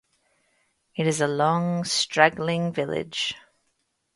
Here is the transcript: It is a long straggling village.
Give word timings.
It 0.95 1.05
is 1.05 1.21
a 1.21 1.27
long 1.27 1.83
straggling 1.83 2.73
village. 2.73 3.35